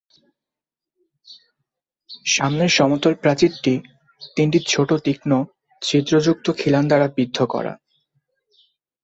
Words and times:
সামনের 2.25 2.71
সমতল 2.77 3.13
প্রাচীরটি 3.15 3.73
তিনটি 4.35 4.59
ছোট 4.67 4.89
তীক্ষ্ণ 5.05 5.31
ছিদ্রযুক্ত 5.81 6.45
খিলান 6.51 6.85
দ্বারা 6.87 7.07
বিদ্ধ 7.17 7.37
করা। 7.45 7.73